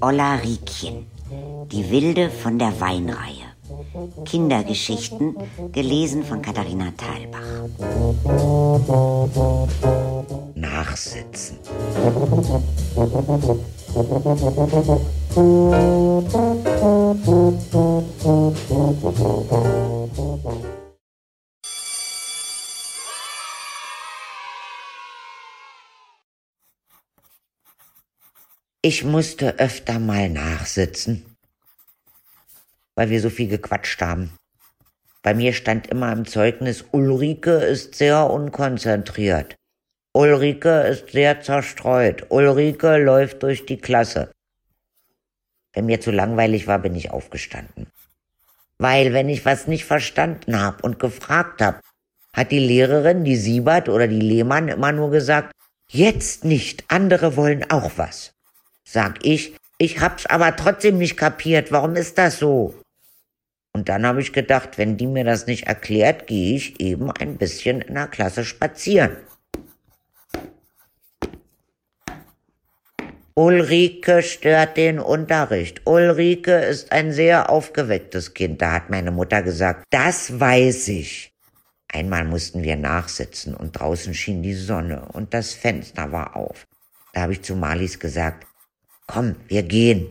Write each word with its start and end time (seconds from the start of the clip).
Olla 0.00 0.36
Riekchen, 0.36 1.06
die 1.72 1.90
Wilde 1.90 2.30
von 2.30 2.58
der 2.58 2.80
Weinreihe. 2.80 3.48
Kindergeschichten, 4.24 5.36
gelesen 5.72 6.24
von 6.24 6.40
Katharina 6.40 6.92
Thalbach. 6.96 7.40
Nachsitzen. 10.54 11.58
Ich 28.80 29.02
musste 29.02 29.58
öfter 29.58 29.98
mal 29.98 30.28
nachsitzen, 30.28 31.26
weil 32.94 33.10
wir 33.10 33.20
so 33.20 33.28
viel 33.28 33.48
gequatscht 33.48 34.00
haben. 34.00 34.36
Bei 35.24 35.34
mir 35.34 35.52
stand 35.52 35.88
immer 35.88 36.12
im 36.12 36.26
Zeugnis, 36.26 36.84
Ulrike 36.92 37.54
ist 37.54 37.96
sehr 37.96 38.30
unkonzentriert. 38.30 39.56
Ulrike 40.12 40.82
ist 40.82 41.10
sehr 41.10 41.40
zerstreut. 41.40 42.26
Ulrike 42.28 42.98
läuft 42.98 43.42
durch 43.42 43.66
die 43.66 43.78
Klasse. 43.78 44.30
Wenn 45.72 45.86
mir 45.86 46.00
zu 46.00 46.12
langweilig 46.12 46.68
war, 46.68 46.78
bin 46.78 46.94
ich 46.94 47.10
aufgestanden. 47.10 47.88
Weil, 48.78 49.12
wenn 49.12 49.28
ich 49.28 49.44
was 49.44 49.66
nicht 49.66 49.86
verstanden 49.86 50.60
habe 50.60 50.82
und 50.82 51.00
gefragt 51.00 51.62
habe, 51.62 51.80
hat 52.32 52.52
die 52.52 52.60
Lehrerin, 52.60 53.24
die 53.24 53.36
Siebert 53.36 53.88
oder 53.88 54.06
die 54.06 54.20
Lehmann 54.20 54.68
immer 54.68 54.92
nur 54.92 55.10
gesagt, 55.10 55.50
jetzt 55.90 56.44
nicht, 56.44 56.84
andere 56.86 57.34
wollen 57.34 57.68
auch 57.72 57.90
was. 57.96 58.37
Sag 58.90 59.18
ich, 59.22 59.54
ich 59.76 60.00
hab's 60.00 60.24
aber 60.24 60.56
trotzdem 60.56 60.96
nicht 60.96 61.18
kapiert, 61.18 61.70
warum 61.70 61.94
ist 61.94 62.16
das 62.16 62.38
so? 62.38 62.74
Und 63.74 63.90
dann 63.90 64.06
habe 64.06 64.22
ich 64.22 64.32
gedacht, 64.32 64.78
wenn 64.78 64.96
die 64.96 65.06
mir 65.06 65.24
das 65.24 65.46
nicht 65.46 65.66
erklärt, 65.66 66.26
gehe 66.26 66.56
ich 66.56 66.80
eben 66.80 67.10
ein 67.10 67.36
bisschen 67.36 67.82
in 67.82 67.96
der 67.96 68.06
Klasse 68.06 68.46
spazieren. 68.46 69.18
Ulrike 73.34 74.22
stört 74.22 74.78
den 74.78 75.00
Unterricht. 75.00 75.82
Ulrike 75.84 76.54
ist 76.54 76.90
ein 76.90 77.12
sehr 77.12 77.50
aufgewecktes 77.50 78.32
Kind, 78.32 78.62
da 78.62 78.72
hat 78.72 78.88
meine 78.88 79.10
Mutter 79.10 79.42
gesagt, 79.42 79.84
das 79.90 80.40
weiß 80.40 80.88
ich. 80.88 81.34
Einmal 81.92 82.24
mussten 82.24 82.62
wir 82.62 82.76
nachsitzen 82.76 83.54
und 83.54 83.72
draußen 83.72 84.14
schien 84.14 84.42
die 84.42 84.54
Sonne 84.54 85.08
und 85.12 85.34
das 85.34 85.52
Fenster 85.52 86.10
war 86.10 86.36
auf. 86.36 86.66
Da 87.12 87.20
habe 87.20 87.34
ich 87.34 87.42
zu 87.42 87.54
Marlies 87.54 88.00
gesagt, 88.00 88.46
komm, 89.08 89.34
wir 89.48 89.64
gehen. 89.64 90.06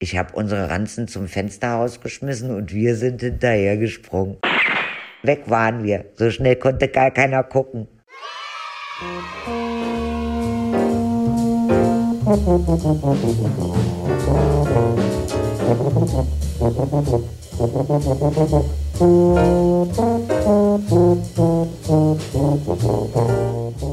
Ich 0.00 0.18
habe 0.18 0.34
unsere 0.34 0.68
Ranzen 0.68 1.06
zum 1.06 1.28
Fenster 1.28 1.88
geschmissen 2.02 2.50
und 2.50 2.74
wir 2.74 2.96
sind 2.96 3.20
hinterhergesprungen. 3.20 4.38
Weg 5.22 5.48
waren 5.48 5.84
wir, 5.84 6.06
so 6.16 6.30
schnell 6.30 6.56
konnte 6.56 6.88
gar 6.88 7.12
keiner 7.12 7.44
gucken. 7.44 7.86